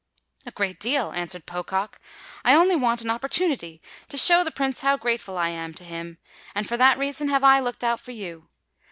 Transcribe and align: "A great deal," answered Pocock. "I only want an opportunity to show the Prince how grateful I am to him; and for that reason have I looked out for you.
"A 0.47 0.51
great 0.51 0.79
deal," 0.79 1.11
answered 1.11 1.45
Pocock. 1.45 1.99
"I 2.43 2.55
only 2.55 2.75
want 2.75 3.03
an 3.03 3.11
opportunity 3.11 3.83
to 4.09 4.17
show 4.17 4.43
the 4.43 4.49
Prince 4.49 4.81
how 4.81 4.97
grateful 4.97 5.37
I 5.37 5.49
am 5.49 5.75
to 5.75 5.83
him; 5.83 6.17
and 6.55 6.67
for 6.67 6.75
that 6.75 6.97
reason 6.97 7.29
have 7.29 7.43
I 7.43 7.59
looked 7.59 7.83
out 7.83 7.99
for 7.99 8.09
you. 8.09 8.49